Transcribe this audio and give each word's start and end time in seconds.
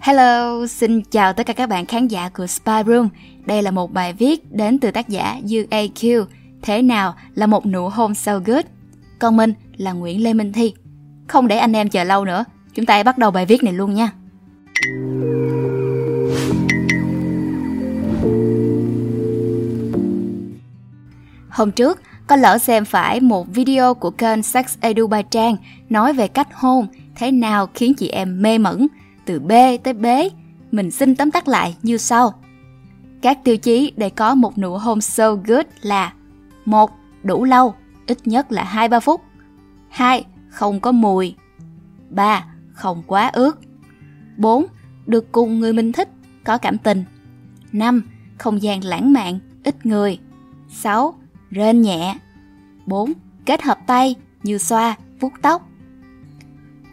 Hello, 0.00 0.66
xin 0.66 1.02
chào 1.02 1.32
tất 1.32 1.46
cả 1.46 1.52
các 1.52 1.68
bạn 1.68 1.86
khán 1.86 2.08
giả 2.08 2.28
của 2.28 2.46
Spy 2.46 2.72
Room. 2.86 3.08
Đây 3.46 3.62
là 3.62 3.70
một 3.70 3.92
bài 3.92 4.12
viết 4.12 4.52
đến 4.52 4.78
từ 4.78 4.90
tác 4.90 5.08
giả 5.08 5.36
UAQ. 5.44 6.24
Thế 6.62 6.82
nào 6.82 7.14
là 7.34 7.46
một 7.46 7.66
nụ 7.66 7.88
hôn 7.88 8.14
so 8.14 8.38
good? 8.38 8.64
Còn 9.18 9.36
mình 9.36 9.52
là 9.76 9.92
Nguyễn 9.92 10.22
Lê 10.22 10.34
Minh 10.34 10.52
Thi. 10.52 10.72
Không 11.26 11.48
để 11.48 11.58
anh 11.58 11.72
em 11.72 11.88
chờ 11.88 12.04
lâu 12.04 12.24
nữa, 12.24 12.44
chúng 12.74 12.86
ta 12.86 12.94
hãy 12.94 13.04
bắt 13.04 13.18
đầu 13.18 13.30
bài 13.30 13.46
viết 13.46 13.62
này 13.62 13.72
luôn 13.72 13.94
nha. 13.94 14.10
Hôm 21.48 21.70
trước, 21.70 22.02
có 22.26 22.36
lỡ 22.36 22.58
xem 22.58 22.84
phải 22.84 23.20
một 23.20 23.46
video 23.54 23.94
của 23.94 24.10
kênh 24.10 24.42
Sex 24.42 24.76
Edu 24.80 25.06
Bài 25.06 25.22
Trang 25.30 25.56
nói 25.90 26.12
về 26.12 26.28
cách 26.28 26.48
hôn 26.54 26.86
thế 27.16 27.30
nào 27.30 27.68
khiến 27.74 27.94
chị 27.94 28.08
em 28.08 28.42
mê 28.42 28.58
mẩn 28.58 28.86
từ 29.28 29.40
B 29.40 29.52
tới 29.82 29.94
B. 29.94 30.06
Mình 30.72 30.90
xin 30.90 31.16
tóm 31.16 31.30
tắt 31.30 31.48
lại 31.48 31.76
như 31.82 31.96
sau. 31.96 32.34
Các 33.22 33.44
tiêu 33.44 33.56
chí 33.56 33.92
để 33.96 34.10
có 34.10 34.34
một 34.34 34.58
nụ 34.58 34.76
hôn 34.76 35.00
so 35.00 35.34
good 35.34 35.66
là 35.82 36.12
một 36.64 36.90
Đủ 37.22 37.44
lâu, 37.44 37.74
ít 38.06 38.18
nhất 38.24 38.52
là 38.52 38.88
2-3 38.88 39.00
phút 39.00 39.20
2. 39.88 40.24
Không 40.48 40.80
có 40.80 40.92
mùi 40.92 41.34
3. 42.10 42.44
Không 42.72 43.02
quá 43.06 43.30
ướt 43.32 43.58
4. 44.36 44.66
Được 45.06 45.32
cùng 45.32 45.60
người 45.60 45.72
mình 45.72 45.92
thích, 45.92 46.08
có 46.44 46.58
cảm 46.58 46.78
tình 46.78 47.04
5. 47.72 48.02
Không 48.38 48.62
gian 48.62 48.84
lãng 48.84 49.12
mạn, 49.12 49.38
ít 49.64 49.86
người 49.86 50.18
6. 50.70 51.14
Rên 51.50 51.82
nhẹ 51.82 52.16
4. 52.86 53.12
Kết 53.46 53.62
hợp 53.62 53.78
tay 53.86 54.14
như 54.42 54.58
xoa, 54.58 54.96
vuốt 55.20 55.32
tóc 55.42 55.68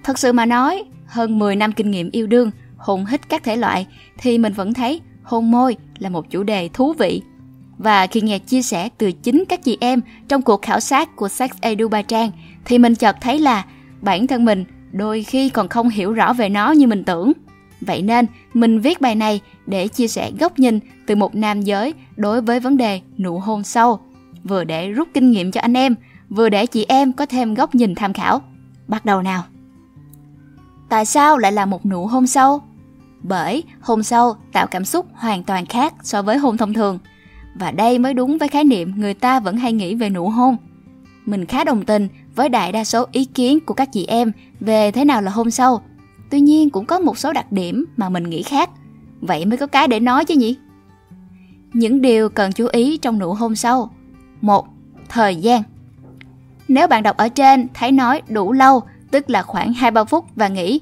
Thật 0.04 0.20
sự 0.20 0.31
mà 0.31 0.45
nói, 0.45 0.84
hơn 1.15 1.39
10 1.39 1.55
năm 1.55 1.71
kinh 1.71 1.91
nghiệm 1.91 2.09
yêu 2.11 2.27
đương, 2.27 2.51
hôn 2.77 3.05
hít 3.05 3.29
các 3.29 3.43
thể 3.43 3.55
loại 3.55 3.87
thì 4.17 4.37
mình 4.37 4.53
vẫn 4.53 4.73
thấy 4.73 5.01
hôn 5.23 5.51
môi 5.51 5.75
là 5.97 6.09
một 6.09 6.29
chủ 6.29 6.43
đề 6.43 6.70
thú 6.73 6.93
vị. 6.93 7.21
Và 7.77 8.07
khi 8.07 8.21
nghe 8.21 8.40
chia 8.40 8.62
sẻ 8.62 8.90
từ 8.98 9.12
chính 9.12 9.43
các 9.49 9.63
chị 9.63 9.77
em 9.81 10.01
trong 10.27 10.41
cuộc 10.41 10.62
khảo 10.62 10.79
sát 10.79 11.15
của 11.15 11.29
Sex 11.29 11.51
Edu 11.62 11.87
Ba 11.87 12.01
Trang 12.01 12.31
thì 12.65 12.77
mình 12.77 12.95
chợt 12.95 13.15
thấy 13.21 13.40
là 13.40 13.65
bản 14.01 14.27
thân 14.27 14.45
mình 14.45 14.65
đôi 14.91 15.23
khi 15.23 15.49
còn 15.49 15.67
không 15.67 15.90
hiểu 15.90 16.13
rõ 16.13 16.34
về 16.34 16.49
nó 16.49 16.71
như 16.71 16.87
mình 16.87 17.03
tưởng. 17.03 17.31
Vậy 17.81 18.01
nên 18.01 18.25
mình 18.53 18.79
viết 18.79 19.01
bài 19.01 19.15
này 19.15 19.41
để 19.65 19.87
chia 19.87 20.07
sẻ 20.07 20.31
góc 20.40 20.59
nhìn 20.59 20.79
từ 21.05 21.15
một 21.15 21.35
nam 21.35 21.62
giới 21.62 21.93
đối 22.15 22.41
với 22.41 22.59
vấn 22.59 22.77
đề 22.77 23.01
nụ 23.18 23.40
hôn 23.40 23.63
sâu, 23.63 23.99
vừa 24.43 24.63
để 24.63 24.90
rút 24.90 25.07
kinh 25.13 25.31
nghiệm 25.31 25.51
cho 25.51 25.62
anh 25.62 25.77
em, 25.77 25.95
vừa 26.29 26.49
để 26.49 26.65
chị 26.65 26.85
em 26.87 27.13
có 27.13 27.25
thêm 27.25 27.53
góc 27.53 27.75
nhìn 27.75 27.95
tham 27.95 28.13
khảo. 28.13 28.41
Bắt 28.87 29.05
đầu 29.05 29.21
nào! 29.21 29.43
Tại 30.89 31.05
sao 31.05 31.37
lại 31.37 31.51
là 31.51 31.65
một 31.65 31.85
nụ 31.85 32.07
hôn 32.07 32.27
sâu? 32.27 32.61
Bởi 33.21 33.63
hôn 33.81 34.03
sâu 34.03 34.35
tạo 34.53 34.67
cảm 34.67 34.85
xúc 34.85 35.05
hoàn 35.13 35.43
toàn 35.43 35.65
khác 35.65 35.93
so 36.03 36.21
với 36.21 36.37
hôn 36.37 36.57
thông 36.57 36.73
thường. 36.73 36.99
Và 37.55 37.71
đây 37.71 37.99
mới 37.99 38.13
đúng 38.13 38.37
với 38.37 38.47
khái 38.47 38.63
niệm 38.63 38.93
người 38.95 39.13
ta 39.13 39.39
vẫn 39.39 39.57
hay 39.57 39.73
nghĩ 39.73 39.95
về 39.95 40.09
nụ 40.09 40.29
hôn. 40.29 40.57
Mình 41.25 41.45
khá 41.45 41.63
đồng 41.63 41.85
tình 41.85 42.07
với 42.35 42.49
đại 42.49 42.71
đa 42.71 42.83
số 42.83 43.05
ý 43.11 43.25
kiến 43.25 43.59
của 43.59 43.73
các 43.73 43.89
chị 43.91 44.05
em 44.05 44.31
về 44.59 44.91
thế 44.91 45.05
nào 45.05 45.21
là 45.21 45.31
hôn 45.31 45.51
sâu. 45.51 45.81
Tuy 46.29 46.39
nhiên 46.39 46.69
cũng 46.69 46.85
có 46.85 46.99
một 46.99 47.17
số 47.17 47.33
đặc 47.33 47.51
điểm 47.51 47.85
mà 47.97 48.09
mình 48.09 48.23
nghĩ 48.23 48.43
khác. 48.43 48.69
Vậy 49.21 49.45
mới 49.45 49.57
có 49.57 49.67
cái 49.67 49.87
để 49.87 49.99
nói 49.99 50.25
chứ 50.25 50.35
nhỉ? 50.35 50.57
Những 51.73 52.01
điều 52.01 52.29
cần 52.29 52.51
chú 52.51 52.67
ý 52.71 52.97
trong 52.97 53.19
nụ 53.19 53.33
hôn 53.33 53.55
sâu. 53.55 53.89
một, 54.41 54.67
Thời 55.09 55.35
gian. 55.35 55.63
Nếu 56.67 56.87
bạn 56.87 57.03
đọc 57.03 57.17
ở 57.17 57.29
trên, 57.29 57.67
thấy 57.73 57.91
nói 57.91 58.21
đủ 58.27 58.51
lâu 58.51 58.81
tức 59.16 59.30
là 59.30 59.41
khoảng 59.41 59.74
2-3 59.74 60.05
phút 60.05 60.26
và 60.35 60.48
nghỉ 60.48 60.82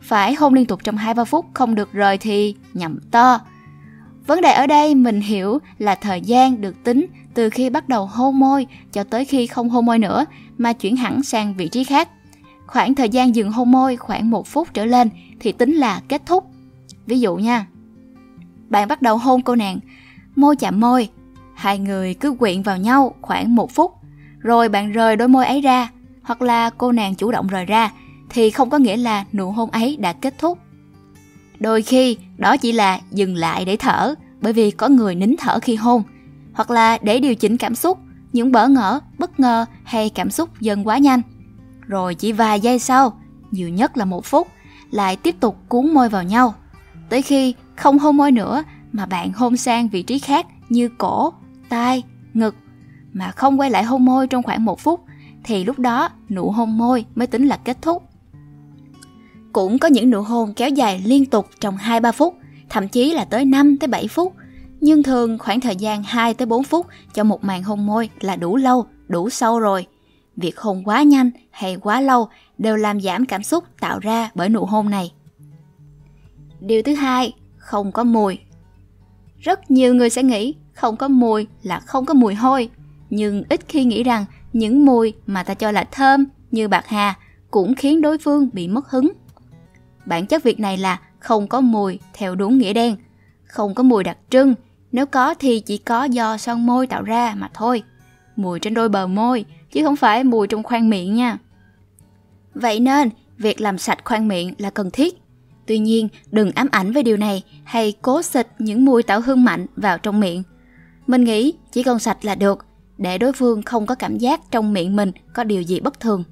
phải 0.00 0.34
hôn 0.34 0.54
liên 0.54 0.66
tục 0.66 0.80
trong 0.84 0.96
2-3 0.96 1.24
phút 1.24 1.46
không 1.54 1.74
được 1.74 1.92
rời 1.92 2.18
thì 2.18 2.54
nhầm 2.74 2.98
to. 3.10 3.40
Vấn 4.26 4.40
đề 4.40 4.52
ở 4.52 4.66
đây 4.66 4.94
mình 4.94 5.20
hiểu 5.20 5.58
là 5.78 5.94
thời 5.94 6.20
gian 6.20 6.60
được 6.60 6.84
tính 6.84 7.06
từ 7.34 7.50
khi 7.50 7.70
bắt 7.70 7.88
đầu 7.88 8.06
hôn 8.06 8.38
môi 8.38 8.66
cho 8.92 9.04
tới 9.04 9.24
khi 9.24 9.46
không 9.46 9.68
hôn 9.68 9.86
môi 9.86 9.98
nữa 9.98 10.24
mà 10.58 10.72
chuyển 10.72 10.96
hẳn 10.96 11.22
sang 11.22 11.54
vị 11.54 11.68
trí 11.68 11.84
khác. 11.84 12.08
Khoảng 12.66 12.94
thời 12.94 13.08
gian 13.08 13.34
dừng 13.34 13.52
hôn 13.52 13.72
môi 13.72 13.96
khoảng 13.96 14.30
1 14.30 14.46
phút 14.46 14.68
trở 14.74 14.84
lên 14.84 15.10
thì 15.40 15.52
tính 15.52 15.72
là 15.72 16.00
kết 16.08 16.22
thúc. 16.26 16.44
Ví 17.06 17.20
dụ 17.20 17.36
nha, 17.36 17.66
bạn 18.68 18.88
bắt 18.88 19.02
đầu 19.02 19.18
hôn 19.18 19.42
cô 19.42 19.54
nàng, 19.54 19.78
môi 20.36 20.56
chạm 20.56 20.80
môi, 20.80 21.08
hai 21.54 21.78
người 21.78 22.14
cứ 22.14 22.32
quyện 22.32 22.62
vào 22.62 22.76
nhau 22.76 23.14
khoảng 23.20 23.54
1 23.54 23.70
phút, 23.70 23.92
rồi 24.38 24.68
bạn 24.68 24.92
rời 24.92 25.16
đôi 25.16 25.28
môi 25.28 25.46
ấy 25.46 25.60
ra 25.60 25.88
hoặc 26.22 26.42
là 26.42 26.70
cô 26.70 26.92
nàng 26.92 27.14
chủ 27.14 27.30
động 27.30 27.46
rời 27.46 27.64
ra 27.64 27.90
thì 28.30 28.50
không 28.50 28.70
có 28.70 28.78
nghĩa 28.78 28.96
là 28.96 29.24
nụ 29.32 29.50
hôn 29.50 29.70
ấy 29.70 29.96
đã 29.96 30.12
kết 30.12 30.34
thúc. 30.38 30.58
Đôi 31.60 31.82
khi 31.82 32.16
đó 32.36 32.56
chỉ 32.56 32.72
là 32.72 33.00
dừng 33.10 33.34
lại 33.34 33.64
để 33.64 33.76
thở 33.76 34.14
bởi 34.40 34.52
vì 34.52 34.70
có 34.70 34.88
người 34.88 35.14
nín 35.14 35.34
thở 35.38 35.58
khi 35.62 35.74
hôn 35.74 36.02
hoặc 36.52 36.70
là 36.70 36.98
để 37.02 37.20
điều 37.20 37.34
chỉnh 37.34 37.56
cảm 37.56 37.74
xúc, 37.74 37.98
những 38.32 38.52
bỡ 38.52 38.68
ngỡ, 38.68 39.00
bất 39.18 39.40
ngờ 39.40 39.66
hay 39.84 40.10
cảm 40.10 40.30
xúc 40.30 40.60
dần 40.60 40.86
quá 40.86 40.98
nhanh. 40.98 41.22
Rồi 41.86 42.14
chỉ 42.14 42.32
vài 42.32 42.60
giây 42.60 42.78
sau, 42.78 43.20
nhiều 43.50 43.68
nhất 43.68 43.96
là 43.96 44.04
một 44.04 44.24
phút, 44.24 44.48
lại 44.90 45.16
tiếp 45.16 45.36
tục 45.40 45.56
cuốn 45.68 45.94
môi 45.94 46.08
vào 46.08 46.22
nhau. 46.22 46.54
Tới 47.08 47.22
khi 47.22 47.54
không 47.76 47.98
hôn 47.98 48.16
môi 48.16 48.32
nữa 48.32 48.62
mà 48.92 49.06
bạn 49.06 49.32
hôn 49.32 49.56
sang 49.56 49.88
vị 49.88 50.02
trí 50.02 50.18
khác 50.18 50.46
như 50.68 50.88
cổ, 50.98 51.32
tai, 51.68 52.02
ngực 52.34 52.54
mà 53.12 53.30
không 53.30 53.60
quay 53.60 53.70
lại 53.70 53.84
hôn 53.84 54.04
môi 54.04 54.26
trong 54.26 54.42
khoảng 54.42 54.64
một 54.64 54.80
phút 54.80 55.00
thì 55.44 55.64
lúc 55.64 55.78
đó 55.78 56.08
nụ 56.28 56.50
hôn 56.50 56.78
môi 56.78 57.04
mới 57.14 57.26
tính 57.26 57.46
là 57.46 57.56
kết 57.56 57.82
thúc. 57.82 58.02
Cũng 59.52 59.78
có 59.78 59.88
những 59.88 60.10
nụ 60.10 60.22
hôn 60.22 60.54
kéo 60.54 60.68
dài 60.68 61.02
liên 61.04 61.26
tục 61.26 61.46
trong 61.60 61.76
2-3 61.76 62.12
phút, 62.12 62.34
thậm 62.68 62.88
chí 62.88 63.14
là 63.14 63.24
tới 63.24 63.44
5 63.44 63.76
tới 63.76 63.88
7 63.88 64.08
phút. 64.08 64.34
Nhưng 64.80 65.02
thường 65.02 65.38
khoảng 65.38 65.60
thời 65.60 65.76
gian 65.76 66.02
2 66.02 66.34
tới 66.34 66.46
4 66.46 66.64
phút 66.64 66.86
cho 67.14 67.24
một 67.24 67.44
màn 67.44 67.62
hôn 67.62 67.86
môi 67.86 68.10
là 68.20 68.36
đủ 68.36 68.56
lâu, 68.56 68.86
đủ 69.08 69.30
sâu 69.30 69.60
rồi. 69.60 69.86
Việc 70.36 70.58
hôn 70.58 70.82
quá 70.84 71.02
nhanh 71.02 71.30
hay 71.50 71.76
quá 71.76 72.00
lâu 72.00 72.28
đều 72.58 72.76
làm 72.76 73.00
giảm 73.00 73.26
cảm 73.26 73.42
xúc 73.42 73.64
tạo 73.80 73.98
ra 73.98 74.30
bởi 74.34 74.48
nụ 74.48 74.64
hôn 74.64 74.90
này. 74.90 75.12
Điều 76.60 76.82
thứ 76.82 76.94
hai, 76.94 77.34
không 77.56 77.92
có 77.92 78.04
mùi. 78.04 78.38
Rất 79.38 79.70
nhiều 79.70 79.94
người 79.94 80.10
sẽ 80.10 80.22
nghĩ 80.22 80.54
không 80.72 80.96
có 80.96 81.08
mùi 81.08 81.46
là 81.62 81.80
không 81.80 82.06
có 82.06 82.14
mùi 82.14 82.34
hôi, 82.34 82.70
nhưng 83.10 83.44
ít 83.48 83.60
khi 83.68 83.84
nghĩ 83.84 84.02
rằng 84.02 84.24
những 84.52 84.84
mùi 84.84 85.14
mà 85.26 85.42
ta 85.42 85.54
cho 85.54 85.70
là 85.70 85.84
thơm 85.84 86.24
như 86.50 86.68
bạc 86.68 86.84
hà 86.86 87.14
cũng 87.50 87.74
khiến 87.74 88.00
đối 88.00 88.18
phương 88.18 88.48
bị 88.52 88.68
mất 88.68 88.90
hứng. 88.90 89.12
Bản 90.06 90.26
chất 90.26 90.42
việc 90.42 90.60
này 90.60 90.76
là 90.76 91.00
không 91.18 91.46
có 91.46 91.60
mùi 91.60 91.98
theo 92.12 92.34
đúng 92.34 92.58
nghĩa 92.58 92.72
đen, 92.72 92.96
không 93.44 93.74
có 93.74 93.82
mùi 93.82 94.04
đặc 94.04 94.18
trưng, 94.30 94.54
nếu 94.92 95.06
có 95.06 95.34
thì 95.34 95.60
chỉ 95.60 95.78
có 95.78 96.04
do 96.04 96.36
son 96.36 96.66
môi 96.66 96.86
tạo 96.86 97.02
ra 97.02 97.34
mà 97.36 97.50
thôi. 97.54 97.82
Mùi 98.36 98.60
trên 98.60 98.74
đôi 98.74 98.88
bờ 98.88 99.06
môi 99.06 99.44
chứ 99.72 99.84
không 99.84 99.96
phải 99.96 100.24
mùi 100.24 100.46
trong 100.46 100.62
khoang 100.62 100.90
miệng 100.90 101.14
nha. 101.14 101.38
Vậy 102.54 102.80
nên, 102.80 103.10
việc 103.38 103.60
làm 103.60 103.78
sạch 103.78 103.98
khoang 104.04 104.28
miệng 104.28 104.54
là 104.58 104.70
cần 104.70 104.90
thiết. 104.90 105.14
Tuy 105.66 105.78
nhiên, 105.78 106.08
đừng 106.30 106.50
ám 106.50 106.68
ảnh 106.70 106.92
với 106.92 107.02
điều 107.02 107.16
này 107.16 107.42
hay 107.64 107.92
cố 108.02 108.22
xịt 108.22 108.48
những 108.58 108.84
mùi 108.84 109.02
tạo 109.02 109.20
hương 109.20 109.44
mạnh 109.44 109.66
vào 109.76 109.98
trong 109.98 110.20
miệng. 110.20 110.42
Mình 111.06 111.24
nghĩ 111.24 111.54
chỉ 111.72 111.82
cần 111.82 111.98
sạch 111.98 112.24
là 112.24 112.34
được, 112.34 112.66
để 113.02 113.18
đối 113.18 113.32
phương 113.32 113.62
không 113.62 113.86
có 113.86 113.94
cảm 113.94 114.18
giác 114.18 114.40
trong 114.50 114.72
miệng 114.72 114.96
mình 114.96 115.12
có 115.34 115.44
điều 115.44 115.62
gì 115.62 115.80
bất 115.80 116.00
thường. 116.00 116.24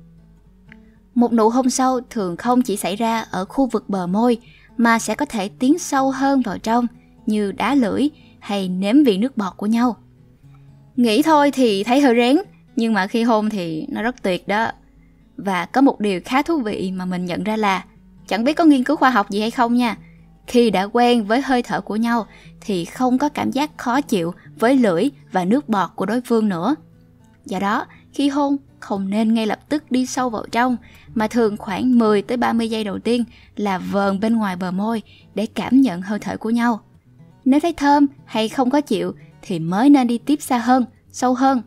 Một 1.15 1.33
nụ 1.33 1.49
hôn 1.49 1.71
sâu 1.71 2.01
thường 2.11 2.37
không 2.37 2.63
chỉ 2.63 2.77
xảy 2.77 2.97
ra 2.97 3.21
ở 3.31 3.45
khu 3.45 3.67
vực 3.67 3.89
bờ 3.89 4.07
môi 4.07 4.39
mà 4.77 4.99
sẽ 4.99 5.15
có 5.15 5.27
thể 5.27 5.49
tiến 5.49 5.79
sâu 5.79 6.11
hơn 6.11 6.41
vào 6.41 6.59
trong 6.59 6.87
như 7.27 7.53
đá 7.53 7.75
lưỡi 7.75 8.09
hay 8.39 8.69
nếm 8.69 9.05
vị 9.05 9.19
nước 9.19 9.37
bọt 9.37 9.57
của 9.57 9.67
nhau. 9.67 9.97
Nghĩ 10.97 11.23
thôi 11.23 11.51
thì 11.51 11.85
thấy 11.85 12.01
hơi 12.01 12.15
rén, 12.15 12.37
nhưng 12.77 12.95
mà 12.95 13.07
khi 13.07 13.23
hôn 13.23 13.51
thì 13.51 13.87
nó 13.89 14.03
rất 14.03 14.23
tuyệt 14.23 14.49
đó. 14.49 14.73
Và 15.37 15.67
có 15.67 15.81
một 15.81 16.01
điều 16.01 16.21
khá 16.25 16.43
thú 16.43 16.59
vị 16.59 16.93
mà 16.97 17.05
mình 17.05 17.25
nhận 17.25 17.45
ra 17.45 17.57
là 17.57 17.85
chẳng 18.27 18.45
biết 18.45 18.53
có 18.53 18.65
nghiên 18.65 18.85
cứu 18.85 18.97
khoa 18.97 19.11
học 19.11 19.31
gì 19.31 19.41
hay 19.41 19.51
không 19.51 19.75
nha. 19.75 19.97
Khi 20.47 20.71
đã 20.71 20.83
quen 20.93 21.25
với 21.25 21.41
hơi 21.41 21.63
thở 21.63 21.81
của 21.81 21.97
nhau 21.97 22.27
thì 22.61 22.85
không 22.85 23.19
có 23.19 23.29
cảm 23.29 23.51
giác 23.51 23.79
khó 23.79 24.01
chịu 24.01 24.35
với 24.61 24.77
lưỡi 24.77 25.11
và 25.33 25.45
nước 25.45 25.69
bọt 25.69 25.91
của 25.95 26.07
đối 26.07 26.21
phương 26.21 26.49
nữa. 26.49 26.75
Do 27.47 27.59
đó, 27.59 27.87
khi 28.13 28.29
hôn 28.29 28.57
không 28.81 29.11
nên 29.11 29.35
ngay 29.35 29.47
lập 29.47 29.61
tức 29.69 29.91
đi 29.91 30.07
sâu 30.07 30.31
vào 30.31 30.45
trong 30.53 30.77
mà 31.15 31.29
thường 31.29 31.57
khoảng 31.57 31.99
10 31.99 32.23
tới 32.23 32.37
30 32.37 32.71
giây 32.71 32.85
đầu 32.85 32.99
tiên 32.99 33.25
là 33.57 33.79
vờn 33.79 34.21
bên 34.21 34.37
ngoài 34.37 34.57
bờ 34.57 34.71
môi 34.71 35.03
để 35.35 35.47
cảm 35.47 35.81
nhận 35.81 36.03
hơi 36.03 36.19
thở 36.19 36.37
của 36.37 36.51
nhau. 36.51 36.81
Nếu 37.45 37.61
thấy 37.61 37.73
thơm 37.73 38.07
hay 38.25 38.49
không 38.49 38.71
có 38.71 38.81
chịu 38.81 39.15
thì 39.43 39.59
mới 39.59 39.91
nên 39.91 40.07
đi 40.07 40.19
tiếp 40.19 40.43
xa 40.43 40.59
hơn, 40.59 40.85
sâu 41.13 41.35
hơn. 41.35 41.63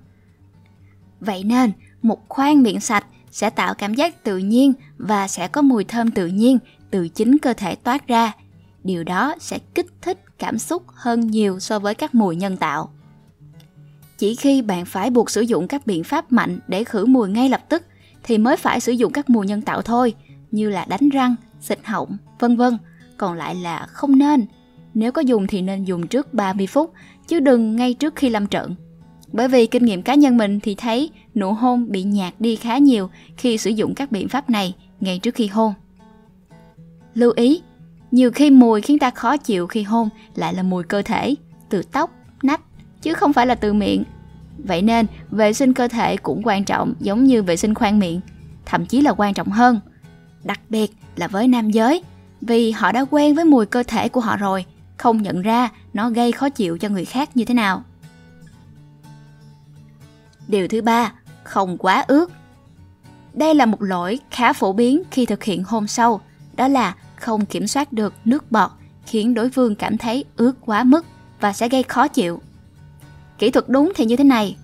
Vậy 1.19 1.44
nên, 1.44 1.72
một 2.01 2.30
khoang 2.30 2.63
miệng 2.63 2.80
sạch 2.80 3.06
sẽ 3.31 3.50
tạo 3.50 3.74
cảm 3.74 3.94
giác 3.94 4.24
tự 4.24 4.38
nhiên 4.38 4.74
và 4.98 5.28
sẽ 5.28 5.48
có 5.48 5.62
mùi 5.62 5.84
thơm 5.84 6.12
tự 6.12 6.28
nhiên 6.28 6.57
từ 6.92 7.07
chính 7.07 7.38
cơ 7.38 7.54
thể 7.54 7.75
toát 7.75 8.07
ra. 8.07 8.31
Điều 8.83 9.03
đó 9.03 9.35
sẽ 9.39 9.59
kích 9.75 9.88
thích 10.01 10.19
cảm 10.39 10.59
xúc 10.59 10.83
hơn 10.88 11.27
nhiều 11.27 11.59
so 11.59 11.80
với 11.80 11.95
các 11.95 12.15
mùi 12.15 12.35
nhân 12.35 12.57
tạo. 12.57 12.89
Chỉ 14.18 14.35
khi 14.35 14.62
bạn 14.62 14.85
phải 14.85 15.09
buộc 15.09 15.30
sử 15.30 15.41
dụng 15.41 15.68
các 15.68 15.88
biện 15.88 16.03
pháp 16.03 16.31
mạnh 16.31 16.59
để 16.68 16.83
khử 16.83 17.06
mùi 17.06 17.30
ngay 17.30 17.50
lập 17.50 17.62
tức 17.69 17.83
thì 18.24 18.38
mới 18.38 18.57
phải 18.57 18.80
sử 18.80 18.91
dụng 18.91 19.13
các 19.13 19.30
mùi 19.30 19.45
nhân 19.45 19.62
tạo 19.62 19.81
thôi, 19.81 20.13
như 20.51 20.69
là 20.69 20.85
đánh 20.85 21.09
răng, 21.09 21.35
xịt 21.62 21.80
họng, 21.83 22.18
vân 22.39 22.57
vân. 22.57 22.77
còn 23.18 23.38
lại 23.38 23.56
là 23.56 23.85
không 23.89 24.18
nên. 24.18 24.45
Nếu 24.94 25.12
có 25.12 25.21
dùng 25.21 25.47
thì 25.47 25.62
nên 25.62 25.83
dùng 25.83 26.07
trước 26.07 26.33
30 26.33 26.68
phút, 26.68 26.94
chứ 27.27 27.39
đừng 27.39 27.75
ngay 27.75 27.94
trước 27.94 28.15
khi 28.15 28.30
lâm 28.30 28.47
trận. 28.47 28.75
Bởi 29.31 29.47
vì 29.47 29.65
kinh 29.65 29.85
nghiệm 29.85 30.01
cá 30.01 30.15
nhân 30.15 30.38
mình 30.38 30.59
thì 30.59 30.75
thấy 30.75 31.09
nụ 31.35 31.53
hôn 31.53 31.91
bị 31.91 32.03
nhạt 32.03 32.33
đi 32.39 32.56
khá 32.56 32.77
nhiều 32.77 33.09
khi 33.38 33.57
sử 33.57 33.69
dụng 33.69 33.95
các 33.95 34.12
biện 34.12 34.30
pháp 34.30 34.50
này 34.50 34.75
ngay 35.00 35.19
trước 35.19 35.35
khi 35.35 35.47
hôn. 35.47 35.74
Lưu 37.13 37.33
ý, 37.35 37.62
nhiều 38.13 38.31
khi 38.31 38.51
mùi 38.51 38.81
khiến 38.81 39.00
ta 39.00 39.10
khó 39.10 39.38
chịu 39.38 39.68
khi 39.68 39.83
hôn 39.83 40.10
lại 40.36 40.54
là 40.54 40.63
mùi 40.63 40.83
cơ 40.83 41.01
thể, 41.01 41.36
từ 41.69 41.83
tóc, 41.92 42.12
nách, 42.44 42.62
chứ 43.01 43.13
không 43.13 43.33
phải 43.33 43.48
là 43.48 43.56
từ 43.56 43.74
miệng. 43.74 44.04
Vậy 44.57 44.81
nên, 44.81 45.06
vệ 45.31 45.54
sinh 45.54 45.74
cơ 45.74 45.88
thể 45.88 46.18
cũng 46.18 46.42
quan 46.44 46.63
trọng 46.63 46.94
giống 47.00 47.24
như 47.24 47.44
vệ 47.44 47.57
sinh 47.57 47.74
khoang 47.74 48.00
miệng, 48.00 48.21
thậm 48.65 48.86
chí 48.86 49.01
là 49.01 49.13
quan 49.18 49.33
trọng 49.33 49.50
hơn. 49.50 49.80
Đặc 50.44 50.60
biệt 50.69 50.92
là 51.15 51.27
với 51.27 51.48
nam 51.48 51.71
giới, 51.71 52.04
vì 52.42 52.71
họ 52.71 52.92
đã 52.92 53.06
quen 53.10 53.36
với 53.36 53.45
mùi 53.45 53.65
cơ 53.65 53.83
thể 53.83 54.10
của 54.10 54.21
họ 54.21 54.38
rồi, 54.38 54.66
không 54.98 55.21
nhận 55.21 55.42
ra 55.42 55.69
nó 55.94 56.09
gây 56.09 56.31
khó 56.31 56.50
chịu 56.50 56.77
cho 56.77 56.89
người 56.89 57.06
khác 57.06 57.38
như 57.38 57.45
thế 57.45 57.54
nào. 57.54 57.83
Điều 60.48 60.68
thứ 60.68 60.81
ba, 60.81 61.13
không 61.44 61.77
quá 61.77 62.06
ướt. 62.07 62.31
Đây 63.33 63.56
là 63.56 63.66
một 63.66 63.81
lỗi 63.81 64.19
khá 64.31 64.54
phổ 64.54 64.74
biến 64.74 65.04
khi 65.12 65.25
thực 65.25 65.44
hiện 65.44 65.63
hôn 65.63 65.88
sâu, 65.88 66.21
đó 66.56 66.68
là 66.68 66.95
không 67.24 67.46
kiểm 67.46 67.68
soát 67.68 67.94
được 67.94 68.14
nước 68.25 68.52
bọt 68.52 68.72
khiến 69.06 69.34
đối 69.34 69.50
phương 69.50 69.75
cảm 69.75 69.98
thấy 69.98 70.25
ướt 70.36 70.54
quá 70.66 70.84
mức 70.84 71.06
và 71.40 71.54
sẽ 71.54 71.70
gây 71.70 71.84
khó 71.84 72.08
chịu. 72.08 72.42
Kỹ 73.38 73.50
thuật 73.50 73.70
đúng 73.70 73.92
thì 73.96 74.06
như 74.06 74.16
thế 74.16 74.24
này. 74.24 74.58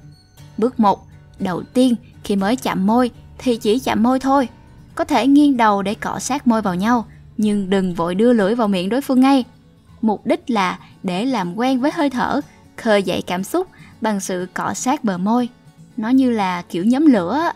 Bước 0.58 0.80
1. 0.80 1.08
Đầu 1.40 1.64
tiên, 1.74 1.96
khi 2.24 2.36
mới 2.36 2.56
chạm 2.56 2.88
môi 2.88 3.12
thì 3.38 3.58
chỉ 3.58 3.80
chạm 3.80 4.04
môi 4.04 4.20
thôi. 4.20 4.48
Có 4.96 5.04
thể 5.04 5.28
nghiêng 5.28 5.58
đầu 5.58 5.82
để 5.82 5.96
cọ 5.96 6.20
sát 6.20 6.48
môi 6.48 6.62
vào 6.62 6.76
nhau, 6.76 7.06
nhưng 7.38 7.70
đừng 7.70 7.94
vội 7.94 8.16
đưa 8.16 8.34
lưỡi 8.34 8.56
vào 8.56 8.68
miệng 8.68 8.90
đối 8.90 9.02
phương 9.02 9.20
ngay. 9.20 9.44
Mục 10.02 10.26
đích 10.26 10.50
là 10.50 10.80
để 11.04 11.26
làm 11.26 11.56
quen 11.56 11.80
với 11.80 11.92
hơi 11.92 12.10
thở, 12.10 12.42
khơi 12.78 13.04
dậy 13.04 13.24
cảm 13.28 13.44
xúc 13.44 13.68
bằng 14.02 14.20
sự 14.20 14.48
cọ 14.54 14.74
sát 14.74 15.04
bờ 15.04 15.18
môi. 15.18 15.50
Nó 15.98 16.10
như 16.10 16.32
là 16.32 16.62
kiểu 16.62 16.84
nhóm 16.86 17.06
lửa. 17.06 17.52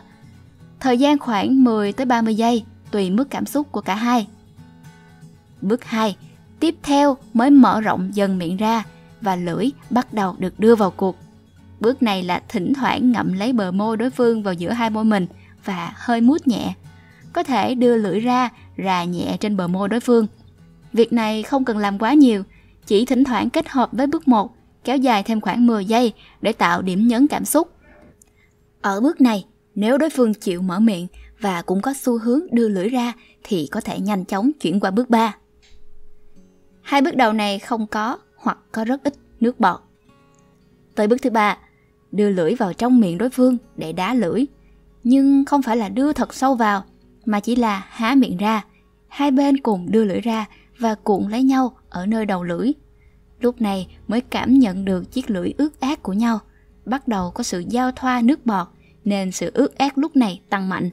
Thời 0.79 0.97
gian 0.97 1.19
khoảng 1.19 1.63
10 1.63 1.93
tới 1.93 2.05
30 2.05 2.35
giây, 2.35 2.63
tùy 2.91 3.09
mức 3.09 3.29
cảm 3.29 3.45
xúc 3.45 3.71
của 3.71 3.81
cả 3.81 3.95
hai. 3.95 4.27
Bước 5.63 5.83
2. 5.83 6.15
Tiếp 6.59 6.75
theo 6.83 7.17
mới 7.33 7.49
mở 7.49 7.81
rộng 7.81 8.09
dần 8.13 8.37
miệng 8.37 8.57
ra 8.57 8.83
và 9.21 9.35
lưỡi 9.35 9.69
bắt 9.89 10.13
đầu 10.13 10.35
được 10.39 10.59
đưa 10.59 10.75
vào 10.75 10.91
cuộc. 10.91 11.15
Bước 11.79 12.03
này 12.03 12.23
là 12.23 12.41
thỉnh 12.49 12.73
thoảng 12.73 13.11
ngậm 13.11 13.33
lấy 13.33 13.53
bờ 13.53 13.71
môi 13.71 13.97
đối 13.97 14.09
phương 14.09 14.43
vào 14.43 14.53
giữa 14.53 14.71
hai 14.71 14.89
môi 14.89 15.03
mình 15.05 15.27
và 15.65 15.93
hơi 15.95 16.21
mút 16.21 16.47
nhẹ. 16.47 16.73
Có 17.33 17.43
thể 17.43 17.75
đưa 17.75 17.97
lưỡi 17.97 18.19
ra, 18.19 18.49
rà 18.77 19.03
nhẹ 19.03 19.37
trên 19.39 19.57
bờ 19.57 19.67
môi 19.67 19.89
đối 19.89 19.99
phương. 19.99 20.27
Việc 20.93 21.13
này 21.13 21.43
không 21.43 21.65
cần 21.65 21.77
làm 21.77 21.99
quá 21.99 22.13
nhiều, 22.13 22.43
chỉ 22.85 23.05
thỉnh 23.05 23.23
thoảng 23.23 23.49
kết 23.49 23.69
hợp 23.69 23.89
với 23.91 24.07
bước 24.07 24.27
1, 24.27 24.55
kéo 24.83 24.97
dài 24.97 25.23
thêm 25.23 25.41
khoảng 25.41 25.65
10 25.67 25.85
giây 25.85 26.13
để 26.41 26.53
tạo 26.53 26.81
điểm 26.81 27.07
nhấn 27.07 27.27
cảm 27.27 27.45
xúc. 27.45 27.69
Ở 28.81 29.01
bước 29.01 29.21
này, 29.21 29.45
nếu 29.75 29.97
đối 29.97 30.09
phương 30.09 30.33
chịu 30.33 30.61
mở 30.61 30.79
miệng 30.79 31.07
và 31.39 31.61
cũng 31.61 31.81
có 31.81 31.93
xu 31.93 32.19
hướng 32.19 32.41
đưa 32.51 32.69
lưỡi 32.69 32.89
ra 32.89 33.13
thì 33.43 33.67
có 33.71 33.81
thể 33.81 33.99
nhanh 33.99 34.25
chóng 34.25 34.51
chuyển 34.61 34.79
qua 34.79 34.91
bước 34.91 35.09
3. 35.09 35.35
Hai 36.83 37.01
bước 37.01 37.15
đầu 37.15 37.33
này 37.33 37.59
không 37.59 37.87
có 37.87 38.17
hoặc 38.35 38.57
có 38.71 38.85
rất 38.85 39.03
ít 39.03 39.13
nước 39.39 39.59
bọt. 39.59 39.79
Tới 40.95 41.07
bước 41.07 41.21
thứ 41.21 41.29
ba, 41.29 41.57
đưa 42.11 42.29
lưỡi 42.29 42.55
vào 42.55 42.73
trong 42.73 42.99
miệng 42.99 43.17
đối 43.17 43.29
phương 43.29 43.57
để 43.77 43.93
đá 43.93 44.13
lưỡi. 44.13 44.45
Nhưng 45.03 45.45
không 45.45 45.61
phải 45.61 45.77
là 45.77 45.89
đưa 45.89 46.13
thật 46.13 46.33
sâu 46.33 46.55
vào, 46.55 46.83
mà 47.25 47.39
chỉ 47.39 47.55
là 47.55 47.85
há 47.89 48.15
miệng 48.15 48.37
ra. 48.37 48.65
Hai 49.07 49.31
bên 49.31 49.57
cùng 49.57 49.91
đưa 49.91 50.03
lưỡi 50.03 50.21
ra 50.21 50.45
và 50.79 50.95
cuộn 50.95 51.27
lấy 51.29 51.43
nhau 51.43 51.77
ở 51.89 52.05
nơi 52.05 52.25
đầu 52.25 52.43
lưỡi. 52.43 52.71
Lúc 53.39 53.61
này 53.61 53.87
mới 54.07 54.21
cảm 54.21 54.59
nhận 54.59 54.85
được 54.85 55.11
chiếc 55.11 55.29
lưỡi 55.29 55.53
ướt 55.57 55.79
át 55.79 56.03
của 56.03 56.13
nhau. 56.13 56.39
Bắt 56.85 57.07
đầu 57.07 57.31
có 57.31 57.43
sự 57.43 57.63
giao 57.69 57.91
thoa 57.91 58.21
nước 58.21 58.45
bọt 58.45 58.67
nên 59.05 59.31
sự 59.31 59.51
ướt 59.53 59.77
át 59.77 59.97
lúc 59.97 60.15
này 60.15 60.41
tăng 60.49 60.69
mạnh. 60.69 60.89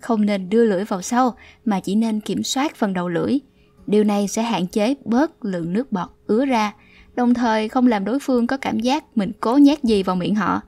Không 0.00 0.26
nên 0.26 0.48
đưa 0.48 0.64
lưỡi 0.64 0.84
vào 0.84 1.02
sâu 1.02 1.34
mà 1.64 1.80
chỉ 1.80 1.94
nên 1.94 2.20
kiểm 2.20 2.42
soát 2.42 2.76
phần 2.76 2.92
đầu 2.92 3.08
lưỡi. 3.08 3.38
Điều 3.86 4.04
này 4.04 4.28
sẽ 4.28 4.42
hạn 4.42 4.66
chế 4.66 4.94
bớt 5.04 5.44
lượng 5.44 5.72
nước 5.72 5.92
bọt 5.92 6.08
ứa 6.26 6.46
ra, 6.46 6.74
đồng 7.14 7.34
thời 7.34 7.68
không 7.68 7.86
làm 7.86 8.04
đối 8.04 8.18
phương 8.20 8.46
có 8.46 8.56
cảm 8.56 8.80
giác 8.80 9.16
mình 9.16 9.32
cố 9.40 9.56
nhét 9.56 9.84
gì 9.84 10.02
vào 10.02 10.16
miệng 10.16 10.34
họ. 10.34 10.62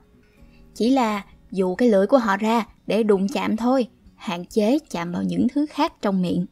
Chỉ 0.75 0.89
là 0.89 1.25
dụ 1.51 1.75
cái 1.75 1.89
lưỡi 1.89 2.07
của 2.07 2.17
họ 2.17 2.37
ra 2.37 2.65
để 2.87 3.03
đụng 3.03 3.27
chạm 3.27 3.57
thôi, 3.57 3.87
hạn 4.15 4.45
chế 4.45 4.79
chạm 4.89 5.11
vào 5.11 5.23
những 5.23 5.47
thứ 5.53 5.65
khác 5.65 5.93
trong 6.01 6.21
miệng. 6.21 6.45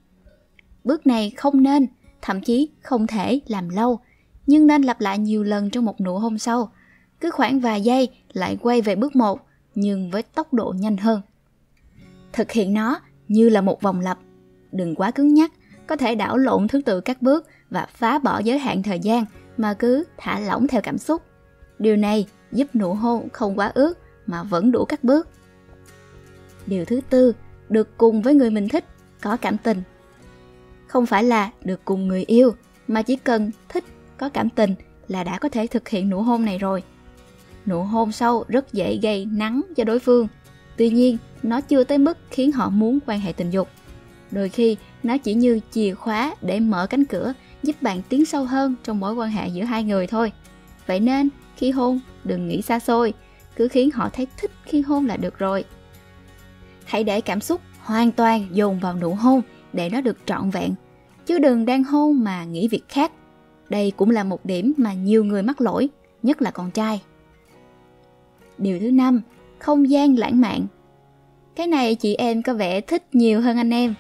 Bước 0.84 1.08
này 1.08 1.30
không 1.38 1.64
nên, 1.64 1.88
thậm 2.22 2.42
chí 2.42 2.70
không 2.82 3.08
thể 3.08 3.40
làm 3.48 3.70
lâu, 3.70 4.00
nhưng 4.48 4.68
nên 4.68 4.82
lặp 4.82 5.02
lại 5.02 5.18
nhiều 5.20 5.44
lần 5.44 5.70
trong 5.70 5.86
một 5.86 6.02
nụ 6.02 6.18
hôn 6.18 6.38
sau. 6.38 6.72
Cứ 7.20 7.32
khoảng 7.32 7.60
vài 7.60 7.82
giây 7.82 8.10
lại 8.34 8.58
quay 8.62 8.82
về 8.82 8.96
bước 8.96 9.16
một, 9.16 9.40
nhưng 9.76 10.12
với 10.12 10.24
tốc 10.24 10.54
độ 10.54 10.74
nhanh 10.78 10.98
hơn. 10.98 11.22
Thực 12.34 12.52
hiện 12.52 12.74
nó 12.74 13.00
như 13.28 13.50
là 13.50 13.62
một 13.62 13.82
vòng 13.82 14.00
lặp, 14.00 14.20
đừng 14.72 14.96
quá 14.96 15.12
cứng 15.12 15.34
nhắc, 15.34 15.52
có 15.88 15.96
thể 15.96 16.16
đảo 16.16 16.38
lộn 16.38 16.68
thứ 16.68 16.82
tự 16.82 17.02
các 17.02 17.22
bước 17.22 17.48
và 17.70 17.88
phá 17.90 18.20
bỏ 18.20 18.40
giới 18.40 18.60
hạn 18.60 18.84
thời 18.84 19.00
gian 19.00 19.26
mà 19.58 19.74
cứ 19.74 20.04
thả 20.18 20.40
lỏng 20.40 20.68
theo 20.68 20.82
cảm 20.82 20.98
xúc. 20.98 21.22
Điều 21.80 21.96
này 21.96 22.28
giúp 22.52 22.76
nụ 22.76 22.94
hôn 22.94 23.30
không 23.30 23.60
quá 23.60 23.72
ướt 23.76 23.94
mà 24.26 24.44
vẫn 24.44 24.72
đủ 24.72 24.86
các 24.86 25.04
bước. 25.04 25.28
Điều 26.66 26.86
thứ 26.86 27.02
tư, 27.10 27.34
được 27.70 27.98
cùng 27.98 28.22
với 28.22 28.34
người 28.34 28.50
mình 28.50 28.70
thích, 28.70 28.86
có 29.22 29.38
cảm 29.38 29.58
tình. 29.58 29.82
Không 30.88 31.06
phải 31.06 31.24
là 31.24 31.52
được 31.64 31.86
cùng 31.86 32.08
người 32.08 32.24
yêu, 32.24 32.56
mà 32.88 33.02
chỉ 33.02 33.16
cần 33.16 33.52
thích, 33.70 33.84
có 34.18 34.30
cảm 34.30 34.50
tình 34.50 34.76
là 35.08 35.24
đã 35.24 35.40
có 35.40 35.50
thể 35.50 35.68
thực 35.68 35.90
hiện 35.90 36.10
nụ 36.10 36.22
hôn 36.22 36.46
này 36.46 36.58
rồi. 36.58 36.84
Nụ 37.66 37.84
hôn 37.84 38.12
sâu 38.12 38.46
rất 38.48 38.74
dễ 38.74 39.00
gây 39.02 39.26
nắng 39.26 39.62
cho 39.76 39.84
đối 39.84 40.00
phương. 40.00 40.28
Tuy 40.78 40.90
nhiên, 40.90 41.18
nó 41.44 41.62
chưa 41.62 41.84
tới 41.84 41.98
mức 41.98 42.18
khiến 42.30 42.52
họ 42.52 42.70
muốn 42.70 43.00
quan 43.06 43.20
hệ 43.20 43.32
tình 43.32 43.50
dục. 43.50 43.68
Đôi 44.32 44.50
khi, 44.50 44.78
nó 45.08 45.18
chỉ 45.18 45.34
như 45.34 45.60
chìa 45.72 45.94
khóa 45.94 46.36
để 46.42 46.60
mở 46.60 46.88
cánh 46.88 47.06
cửa 47.06 47.34
giúp 47.64 47.76
bạn 47.82 48.02
tiến 48.10 48.26
sâu 48.26 48.44
hơn 48.44 48.76
trong 48.84 49.00
mối 49.00 49.14
quan 49.14 49.30
hệ 49.30 49.48
giữa 49.48 49.64
hai 49.64 49.84
người 49.84 50.08
thôi. 50.08 50.32
Vậy 50.88 51.00
nên, 51.00 51.30
khi 51.56 51.72
hôn, 51.72 52.00
đừng 52.24 52.48
nghĩ 52.48 52.62
xa 52.62 52.80
xôi, 52.80 53.14
cứ 53.56 53.68
khiến 53.68 53.92
họ 53.92 54.10
thấy 54.10 54.28
thích 54.38 54.52
khi 54.66 54.82
hôn 54.82 55.06
là 55.06 55.18
được 55.18 55.40
rồi. 55.40 55.66
Hãy 56.86 57.04
để 57.04 57.22
cảm 57.22 57.42
xúc 57.42 57.62
hoàn 57.80 58.12
toàn 58.12 58.48
dồn 58.52 58.80
vào 58.80 58.96
nụ 58.96 59.14
hôn 59.14 59.42
để 59.74 59.90
nó 59.90 60.02
được 60.02 60.18
trọn 60.26 60.50
vẹn, 60.50 60.74
chứ 61.26 61.40
đừng 61.40 61.66
đang 61.66 61.84
hôn 61.84 62.24
mà 62.24 62.46
nghĩ 62.46 62.68
việc 62.68 62.84
khác. 62.90 63.12
Đây 63.70 63.92
cũng 63.98 64.10
là 64.10 64.24
một 64.24 64.46
điểm 64.46 64.74
mà 64.78 64.94
nhiều 64.94 65.24
người 65.24 65.44
mắc 65.44 65.62
lỗi, 65.62 65.90
nhất 66.24 66.42
là 66.42 66.52
con 66.52 66.72
trai. 66.72 67.02
Điều 68.58 68.80
thứ 68.80 68.92
năm, 68.92 69.22
không 69.60 69.90
gian 69.90 70.20
lãng 70.20 70.42
mạn. 70.42 70.66
Cái 71.56 71.68
này 71.68 71.96
chị 71.96 72.16
em 72.16 72.44
có 72.44 72.54
vẻ 72.54 72.82
thích 72.82 73.04
nhiều 73.16 73.42
hơn 73.42 73.58
anh 73.58 73.70
em, 73.70 73.94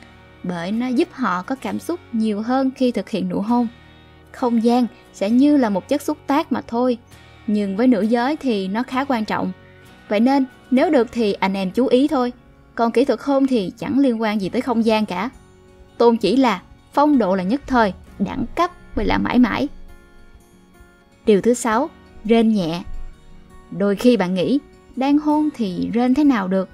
bởi 0.47 0.71
nó 0.71 0.87
giúp 0.87 1.07
họ 1.11 1.41
có 1.41 1.55
cảm 1.55 1.79
xúc 1.79 1.99
nhiều 2.11 2.41
hơn 2.41 2.71
khi 2.75 2.91
thực 2.91 3.09
hiện 3.09 3.29
nụ 3.29 3.41
hôn. 3.41 3.67
Không 4.31 4.63
gian 4.63 4.87
sẽ 5.13 5.29
như 5.29 5.57
là 5.57 5.69
một 5.69 5.87
chất 5.87 6.01
xúc 6.01 6.17
tác 6.27 6.51
mà 6.51 6.61
thôi, 6.67 6.97
nhưng 7.47 7.77
với 7.77 7.87
nữ 7.87 8.01
giới 8.01 8.35
thì 8.35 8.67
nó 8.67 8.83
khá 8.83 9.03
quan 9.03 9.25
trọng. 9.25 9.51
Vậy 10.09 10.19
nên, 10.19 10.45
nếu 10.71 10.89
được 10.89 11.07
thì 11.11 11.33
anh 11.33 11.53
em 11.53 11.71
chú 11.71 11.87
ý 11.87 12.07
thôi, 12.07 12.33
còn 12.75 12.91
kỹ 12.91 13.05
thuật 13.05 13.19
hôn 13.23 13.47
thì 13.47 13.71
chẳng 13.77 13.99
liên 13.99 14.21
quan 14.21 14.41
gì 14.41 14.49
tới 14.49 14.61
không 14.61 14.85
gian 14.85 15.05
cả. 15.05 15.29
Tôn 15.97 16.17
chỉ 16.17 16.35
là 16.35 16.61
phong 16.93 17.17
độ 17.17 17.35
là 17.35 17.43
nhất 17.43 17.61
thời, 17.67 17.93
đẳng 18.19 18.45
cấp 18.55 18.71
mới 18.95 19.05
là 19.05 19.17
mãi 19.17 19.39
mãi. 19.39 19.67
Điều 21.25 21.41
thứ 21.41 21.53
sáu, 21.53 21.89
rên 22.25 22.53
nhẹ. 22.53 22.83
Đôi 23.71 23.95
khi 23.95 24.17
bạn 24.17 24.33
nghĩ, 24.33 24.59
đang 24.95 25.17
hôn 25.17 25.49
thì 25.55 25.89
rên 25.93 26.13
thế 26.13 26.23
nào 26.23 26.47
được, 26.47 26.69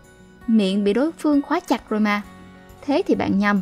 miệng 0.47 0.83
bị 0.83 0.93
đối 0.93 1.11
phương 1.11 1.41
khóa 1.41 1.59
chặt 1.59 1.89
rồi 1.89 1.99
mà 1.99 2.21
thế 2.85 3.01
thì 3.07 3.15
bạn 3.15 3.39
nhầm. 3.39 3.61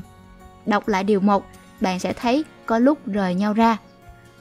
Đọc 0.65 0.87
lại 0.87 1.03
điều 1.03 1.19
1, 1.19 1.45
bạn 1.81 1.99
sẽ 1.99 2.13
thấy 2.13 2.43
có 2.65 2.79
lúc 2.79 3.07
rời 3.07 3.35
nhau 3.35 3.53
ra. 3.53 3.77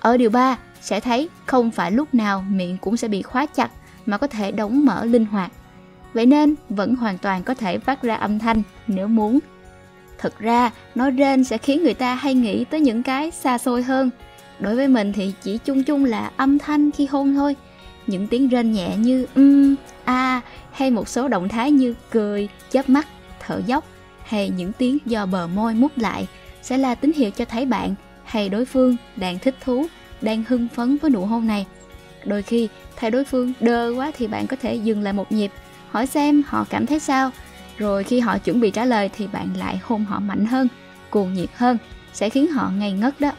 Ở 0.01 0.17
điều 0.17 0.31
3, 0.31 0.57
sẽ 0.81 1.01
thấy 1.01 1.29
không 1.47 1.71
phải 1.71 1.93
lúc 1.93 2.15
nào 2.15 2.45
miệng 2.51 2.77
cũng 2.81 2.97
sẽ 2.97 3.09
bị 3.09 3.23
khóa 3.23 3.47
chặt 3.47 3.71
mà 4.07 4.19
có 4.19 4.27
thể 4.27 4.53
đóng 4.53 4.85
mở 4.85 5.05
linh 5.05 5.25
hoạt. 5.25 5.53
Vậy 6.15 6.27
nên 6.27 6.55
vẫn 6.69 6.95
hoàn 6.95 7.19
toàn 7.19 7.43
có 7.43 7.55
thể 7.55 7.79
phát 7.79 8.03
ra 8.03 8.15
âm 8.15 8.39
thanh 8.39 8.63
nếu 8.87 9.09
muốn. 9.09 9.39
Thực 10.19 10.39
ra, 10.39 10.71
nói 10.95 11.11
rên 11.11 11.45
sẽ 11.45 11.59
khiến 11.59 11.83
người 11.83 11.95
ta 11.95 12.15
hay 12.15 12.35
nghĩ 12.35 12.65
tới 12.65 12.81
những 12.81 13.03
cái 13.03 13.31
xa 13.31 13.59
xôi 13.59 13.83
hơn. 13.83 14.11
Đối 14.59 14.77
với 14.77 14.89
mình 14.89 15.13
thì 15.13 15.33
chỉ 15.43 15.59
chung 15.59 15.85
chung 15.85 16.05
là 16.05 16.31
âm 16.37 16.59
thanh 16.59 16.91
khi 16.91 17.07
hôn 17.07 17.35
thôi. 17.35 17.57
Những 18.07 18.27
tiếng 18.27 18.49
rên 18.49 18.73
nhẹ 18.73 18.97
như 18.97 19.27
um, 19.35 19.75
a 20.05 20.41
hay 20.73 20.91
một 20.91 21.09
số 21.09 21.29
động 21.29 21.49
thái 21.49 21.71
như 21.71 21.95
cười, 22.11 22.49
chớp 22.71 22.89
mắt, 22.89 23.07
thở 23.41 23.63
dốc 23.67 23.85
hay 24.31 24.49
những 24.49 24.73
tiếng 24.73 24.99
do 25.07 25.27
bờ 25.27 25.47
môi 25.47 25.75
mút 25.75 25.99
lại 25.99 26.27
sẽ 26.63 26.79
là 26.79 26.95
tín 26.95 27.13
hiệu 27.13 27.31
cho 27.31 27.45
thấy 27.45 27.67
bạn 27.67 27.95
hay 28.25 28.49
đối 28.49 28.65
phương 28.65 28.97
đang 29.17 29.39
thích 29.39 29.55
thú, 29.61 29.87
đang 30.21 30.45
hưng 30.49 30.69
phấn 30.69 30.97
với 30.97 31.11
nụ 31.11 31.25
hôn 31.25 31.47
này. 31.47 31.67
Đôi 32.25 32.43
khi, 32.43 32.69
thấy 32.97 33.11
đối 33.11 33.25
phương 33.25 33.53
đơ 33.61 33.93
quá 33.97 34.13
thì 34.19 34.27
bạn 34.27 34.47
có 34.47 34.57
thể 34.63 34.75
dừng 34.75 35.03
lại 35.03 35.13
một 35.13 35.33
nhịp, 35.33 35.51
hỏi 35.91 36.07
xem 36.07 36.43
họ 36.47 36.67
cảm 36.71 36.87
thấy 36.87 37.01
sao. 37.01 37.31
Rồi 37.79 38.05
khi 38.05 38.21
họ 38.21 38.39
chuẩn 38.39 38.61
bị 38.61 38.71
trả 38.71 38.85
lời 38.85 39.11
thì 39.17 39.27
bạn 39.27 39.49
lại 39.57 39.81
hôn 39.83 40.05
họ 40.05 40.21
mạnh 40.21 40.47
hơn, 40.47 40.69
cuồng 41.11 41.35
nhiệt 41.35 41.51
hơn 41.55 41.79
sẽ 42.13 42.29
khiến 42.29 42.47
họ 42.47 42.71
ngây 42.79 42.93
ngất 42.93 43.21
đó. 43.21 43.33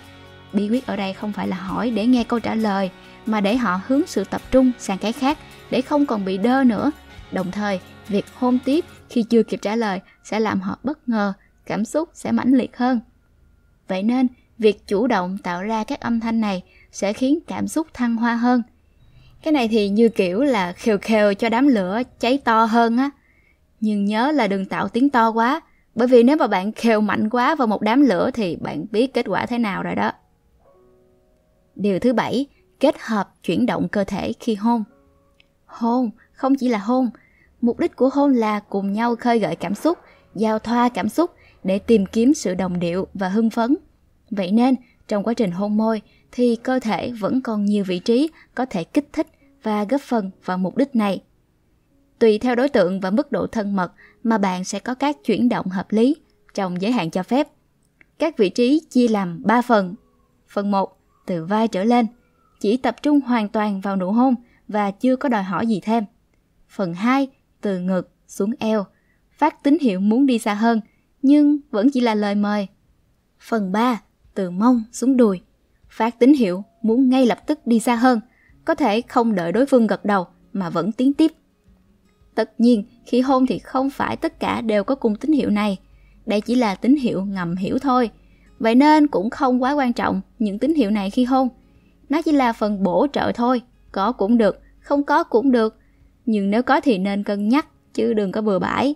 Bí 0.53 0.69
quyết 0.69 0.87
ở 0.87 0.95
đây 0.95 1.13
không 1.13 1.33
phải 1.33 1.47
là 1.47 1.57
hỏi 1.57 1.89
để 1.89 2.05
nghe 2.05 2.23
câu 2.23 2.39
trả 2.39 2.55
lời, 2.55 2.89
mà 3.25 3.41
để 3.41 3.57
họ 3.57 3.81
hướng 3.87 4.01
sự 4.07 4.23
tập 4.23 4.41
trung 4.51 4.71
sang 4.79 4.97
cái 4.97 5.13
khác 5.13 5.37
để 5.69 5.81
không 5.81 6.05
còn 6.05 6.25
bị 6.25 6.37
đơ 6.37 6.63
nữa. 6.63 6.91
Đồng 7.31 7.51
thời, 7.51 7.79
việc 8.11 8.25
hôn 8.33 8.57
tiếp 8.65 8.85
khi 9.09 9.23
chưa 9.23 9.43
kịp 9.43 9.59
trả 9.61 9.75
lời 9.75 9.99
sẽ 10.23 10.39
làm 10.39 10.61
họ 10.61 10.79
bất 10.83 11.09
ngờ, 11.09 11.33
cảm 11.65 11.85
xúc 11.85 12.09
sẽ 12.13 12.31
mãnh 12.31 12.53
liệt 12.53 12.77
hơn. 12.77 12.99
Vậy 13.87 14.03
nên, 14.03 14.27
việc 14.57 14.87
chủ 14.87 15.07
động 15.07 15.37
tạo 15.43 15.63
ra 15.63 15.83
các 15.83 15.99
âm 15.99 16.19
thanh 16.19 16.41
này 16.41 16.63
sẽ 16.91 17.13
khiến 17.13 17.39
cảm 17.47 17.67
xúc 17.67 17.87
thăng 17.93 18.15
hoa 18.15 18.35
hơn. 18.35 18.63
Cái 19.43 19.51
này 19.51 19.67
thì 19.67 19.89
như 19.89 20.09
kiểu 20.09 20.41
là 20.41 20.73
khều 20.73 20.97
khều 21.01 21.33
cho 21.33 21.49
đám 21.49 21.67
lửa 21.67 22.01
cháy 22.19 22.37
to 22.37 22.65
hơn 22.65 22.97
á. 22.97 23.09
Nhưng 23.79 24.05
nhớ 24.05 24.31
là 24.31 24.47
đừng 24.47 24.65
tạo 24.65 24.87
tiếng 24.87 25.09
to 25.09 25.31
quá, 25.31 25.61
bởi 25.95 26.07
vì 26.07 26.23
nếu 26.23 26.37
mà 26.37 26.47
bạn 26.47 26.71
khều 26.71 27.01
mạnh 27.01 27.29
quá 27.29 27.55
vào 27.55 27.67
một 27.67 27.81
đám 27.81 28.01
lửa 28.01 28.31
thì 28.33 28.55
bạn 28.55 28.85
biết 28.91 29.13
kết 29.13 29.25
quả 29.29 29.45
thế 29.45 29.57
nào 29.57 29.83
rồi 29.83 29.95
đó. 29.95 30.11
Điều 31.75 31.99
thứ 31.99 32.13
bảy, 32.13 32.45
kết 32.79 32.95
hợp 32.99 33.35
chuyển 33.43 33.65
động 33.65 33.87
cơ 33.87 34.03
thể 34.03 34.33
khi 34.39 34.55
hôn. 34.55 34.83
Hôn 35.65 36.09
không 36.31 36.55
chỉ 36.55 36.69
là 36.69 36.77
hôn, 36.77 37.09
mục 37.61 37.79
đích 37.79 37.95
của 37.95 38.09
hôn 38.09 38.33
là 38.33 38.59
cùng 38.59 38.93
nhau 38.93 39.15
khơi 39.15 39.39
gợi 39.39 39.55
cảm 39.55 39.75
xúc, 39.75 39.97
giao 40.35 40.59
thoa 40.59 40.89
cảm 40.89 41.09
xúc 41.09 41.31
để 41.63 41.79
tìm 41.79 42.05
kiếm 42.05 42.33
sự 42.33 42.55
đồng 42.55 42.79
điệu 42.79 43.07
và 43.13 43.29
hưng 43.29 43.49
phấn. 43.49 43.75
Vậy 44.31 44.51
nên, 44.51 44.75
trong 45.07 45.23
quá 45.23 45.33
trình 45.33 45.51
hôn 45.51 45.77
môi 45.77 46.01
thì 46.31 46.55
cơ 46.55 46.79
thể 46.79 47.11
vẫn 47.11 47.41
còn 47.41 47.65
nhiều 47.65 47.83
vị 47.83 47.99
trí 47.99 48.29
có 48.55 48.65
thể 48.65 48.83
kích 48.83 49.09
thích 49.13 49.27
và 49.63 49.83
góp 49.83 50.01
phần 50.01 50.31
vào 50.45 50.57
mục 50.57 50.77
đích 50.77 50.95
này. 50.95 51.21
Tùy 52.19 52.37
theo 52.37 52.55
đối 52.55 52.69
tượng 52.69 52.99
và 52.99 53.11
mức 53.11 53.31
độ 53.31 53.47
thân 53.47 53.75
mật 53.75 53.91
mà 54.23 54.37
bạn 54.37 54.63
sẽ 54.63 54.79
có 54.79 54.95
các 54.95 55.17
chuyển 55.25 55.49
động 55.49 55.67
hợp 55.67 55.91
lý 55.91 56.15
trong 56.53 56.81
giới 56.81 56.91
hạn 56.91 57.11
cho 57.11 57.23
phép. 57.23 57.47
Các 58.19 58.37
vị 58.37 58.49
trí 58.49 58.81
chia 58.89 59.07
làm 59.07 59.41
3 59.45 59.61
phần. 59.61 59.95
Phần 60.47 60.71
1, 60.71 60.97
từ 61.25 61.45
vai 61.45 61.67
trở 61.67 61.83
lên, 61.83 62.07
chỉ 62.59 62.77
tập 62.77 62.95
trung 63.01 63.21
hoàn 63.21 63.49
toàn 63.49 63.81
vào 63.81 63.95
nụ 63.95 64.11
hôn 64.11 64.35
và 64.67 64.91
chưa 64.91 65.15
có 65.15 65.29
đòi 65.29 65.43
hỏi 65.43 65.67
gì 65.67 65.79
thêm. 65.83 66.03
Phần 66.69 66.93
2, 66.93 67.27
từ 67.61 67.79
ngực 67.79 68.11
xuống 68.27 68.51
eo, 68.59 68.85
phát 69.37 69.63
tín 69.63 69.77
hiệu 69.81 69.99
muốn 69.99 70.25
đi 70.25 70.39
xa 70.39 70.53
hơn, 70.53 70.81
nhưng 71.21 71.59
vẫn 71.71 71.89
chỉ 71.93 72.01
là 72.01 72.15
lời 72.15 72.35
mời. 72.35 72.67
Phần 73.39 73.71
3, 73.71 74.01
từ 74.33 74.51
mông 74.51 74.83
xuống 74.91 75.17
đùi, 75.17 75.41
phát 75.89 76.19
tín 76.19 76.33
hiệu 76.33 76.63
muốn 76.81 77.09
ngay 77.09 77.25
lập 77.25 77.47
tức 77.47 77.59
đi 77.67 77.79
xa 77.79 77.95
hơn, 77.95 78.19
có 78.65 78.75
thể 78.75 79.01
không 79.01 79.35
đợi 79.35 79.51
đối 79.51 79.65
phương 79.65 79.87
gật 79.87 80.05
đầu 80.05 80.27
mà 80.53 80.69
vẫn 80.69 80.91
tiến 80.91 81.13
tiếp. 81.13 81.31
Tất 82.35 82.59
nhiên, 82.59 82.83
khi 83.05 83.21
hôn 83.21 83.45
thì 83.45 83.59
không 83.59 83.89
phải 83.89 84.17
tất 84.17 84.39
cả 84.39 84.61
đều 84.61 84.83
có 84.83 84.95
cùng 84.95 85.15
tín 85.15 85.31
hiệu 85.31 85.49
này. 85.49 85.77
Đây 86.25 86.41
chỉ 86.41 86.55
là 86.55 86.75
tín 86.75 86.95
hiệu 86.95 87.25
ngầm 87.25 87.55
hiểu 87.55 87.79
thôi. 87.79 88.09
Vậy 88.59 88.75
nên 88.75 89.07
cũng 89.07 89.29
không 89.29 89.63
quá 89.63 89.73
quan 89.73 89.93
trọng 89.93 90.21
những 90.39 90.59
tín 90.59 90.73
hiệu 90.73 90.91
này 90.91 91.09
khi 91.09 91.23
hôn. 91.23 91.49
Nó 92.09 92.21
chỉ 92.21 92.31
là 92.31 92.53
phần 92.53 92.83
bổ 92.83 93.07
trợ 93.13 93.31
thôi, 93.35 93.61
có 93.91 94.11
cũng 94.11 94.37
được, 94.37 94.59
không 94.79 95.03
có 95.03 95.23
cũng 95.23 95.51
được. 95.51 95.77
Nhưng 96.25 96.49
nếu 96.49 96.63
có 96.63 96.81
thì 96.81 96.97
nên 96.97 97.23
cân 97.23 97.49
nhắc, 97.49 97.67
chứ 97.93 98.13
đừng 98.13 98.31
có 98.31 98.41
bừa 98.41 98.59
bãi. 98.59 98.95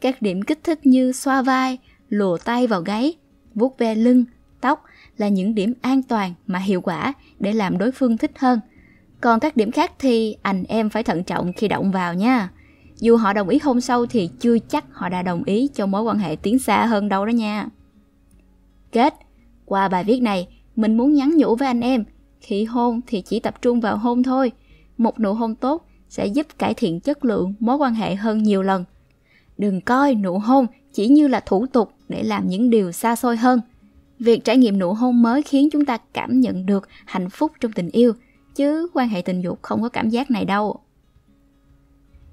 Các 0.00 0.22
điểm 0.22 0.42
kích 0.42 0.64
thích 0.64 0.86
như 0.86 1.12
xoa 1.12 1.42
vai, 1.42 1.78
lùa 2.08 2.38
tay 2.44 2.66
vào 2.66 2.80
gáy, 2.80 3.14
vuốt 3.54 3.78
ve 3.78 3.94
lưng, 3.94 4.24
tóc 4.60 4.84
là 5.16 5.28
những 5.28 5.54
điểm 5.54 5.74
an 5.82 6.02
toàn 6.02 6.34
mà 6.46 6.58
hiệu 6.58 6.80
quả 6.80 7.12
để 7.38 7.52
làm 7.52 7.78
đối 7.78 7.92
phương 7.92 8.16
thích 8.16 8.32
hơn. 8.38 8.60
Còn 9.20 9.40
các 9.40 9.56
điểm 9.56 9.70
khác 9.70 9.92
thì 9.98 10.36
anh 10.42 10.64
em 10.64 10.90
phải 10.90 11.02
thận 11.02 11.24
trọng 11.24 11.52
khi 11.52 11.68
động 11.68 11.90
vào 11.90 12.14
nha. 12.14 12.50
Dù 13.00 13.16
họ 13.16 13.32
đồng 13.32 13.48
ý 13.48 13.58
hôn 13.62 13.80
sâu 13.80 14.06
thì 14.06 14.30
chưa 14.40 14.58
chắc 14.58 14.84
họ 14.92 15.08
đã 15.08 15.22
đồng 15.22 15.44
ý 15.44 15.68
cho 15.74 15.86
mối 15.86 16.02
quan 16.02 16.18
hệ 16.18 16.36
tiến 16.36 16.58
xa 16.58 16.86
hơn 16.86 17.08
đâu 17.08 17.26
đó 17.26 17.30
nha. 17.30 17.68
Kết, 18.92 19.14
qua 19.64 19.88
bài 19.88 20.04
viết 20.04 20.20
này, 20.20 20.48
mình 20.76 20.96
muốn 20.96 21.14
nhắn 21.14 21.36
nhủ 21.36 21.56
với 21.56 21.68
anh 21.68 21.80
em, 21.80 22.04
khi 22.40 22.64
hôn 22.64 23.00
thì 23.06 23.20
chỉ 23.20 23.40
tập 23.40 23.62
trung 23.62 23.80
vào 23.80 23.96
hôn 23.96 24.22
thôi. 24.22 24.52
Một 24.98 25.20
nụ 25.20 25.32
hôn 25.32 25.54
tốt 25.54 25.86
sẽ 26.08 26.26
giúp 26.26 26.46
cải 26.58 26.74
thiện 26.74 27.00
chất 27.00 27.24
lượng 27.24 27.54
mối 27.60 27.76
quan 27.76 27.94
hệ 27.94 28.14
hơn 28.14 28.42
nhiều 28.42 28.62
lần. 28.62 28.84
Đừng 29.58 29.80
coi 29.80 30.14
nụ 30.14 30.38
hôn 30.38 30.66
chỉ 30.92 31.08
như 31.08 31.28
là 31.28 31.40
thủ 31.40 31.66
tục 31.66 31.92
để 32.08 32.22
làm 32.22 32.48
những 32.48 32.70
điều 32.70 32.92
xa 32.92 33.16
xôi 33.16 33.36
hơn. 33.36 33.60
Việc 34.18 34.44
trải 34.44 34.56
nghiệm 34.56 34.78
nụ 34.78 34.92
hôn 34.92 35.22
mới 35.22 35.42
khiến 35.42 35.68
chúng 35.72 35.84
ta 35.84 35.98
cảm 36.12 36.40
nhận 36.40 36.66
được 36.66 36.88
hạnh 37.04 37.30
phúc 37.30 37.52
trong 37.60 37.72
tình 37.72 37.90
yêu, 37.90 38.12
chứ 38.54 38.88
quan 38.94 39.08
hệ 39.08 39.22
tình 39.22 39.40
dục 39.40 39.58
không 39.62 39.82
có 39.82 39.88
cảm 39.88 40.10
giác 40.10 40.30
này 40.30 40.44
đâu. 40.44 40.80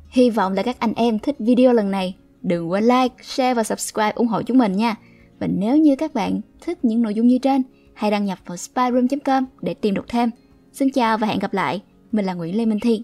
Hy 0.09 0.29
vọng 0.29 0.53
là 0.53 0.63
các 0.63 0.79
anh 0.79 0.93
em 0.93 1.19
thích 1.19 1.35
video 1.39 1.73
lần 1.73 1.91
này. 1.91 2.15
Đừng 2.41 2.71
quên 2.71 2.83
like, 2.83 3.15
share 3.21 3.53
và 3.53 3.63
subscribe 3.63 4.11
ủng 4.15 4.27
hộ 4.27 4.41
chúng 4.41 4.57
mình 4.57 4.73
nha. 4.73 4.95
Và 5.39 5.47
nếu 5.47 5.77
như 5.77 5.95
các 5.95 6.13
bạn 6.13 6.41
thích 6.61 6.85
những 6.85 7.01
nội 7.01 7.13
dung 7.13 7.27
như 7.27 7.37
trên, 7.37 7.63
hãy 7.93 8.11
đăng 8.11 8.25
nhập 8.25 8.39
vào 8.45 8.57
spyroom.com 8.57 9.45
để 9.61 9.73
tìm 9.73 9.93
đọc 9.93 10.05
thêm. 10.07 10.29
Xin 10.73 10.91
chào 10.91 11.17
và 11.17 11.27
hẹn 11.27 11.39
gặp 11.39 11.53
lại. 11.53 11.81
Mình 12.11 12.25
là 12.25 12.33
Nguyễn 12.33 12.57
Lê 12.57 12.65
Minh 12.65 12.79
Thi. 12.79 13.03